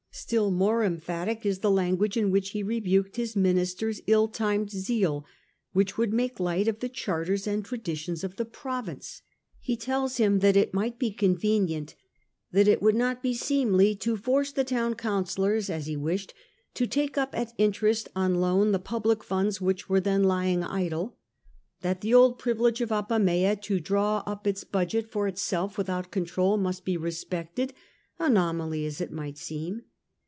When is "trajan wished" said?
15.93-16.33